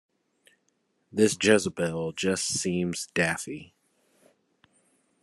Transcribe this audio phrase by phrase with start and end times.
[1.11, 3.75] This Jezebel just seems daffy.